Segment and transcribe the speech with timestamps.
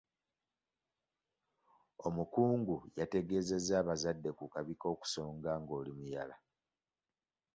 [2.07, 6.35] Omukungu yategeezezza abazadde ku kabi k'okusonga ng'oli muyala.